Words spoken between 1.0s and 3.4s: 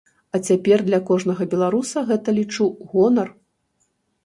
кожнага беларуса гэта, лічу, гонар!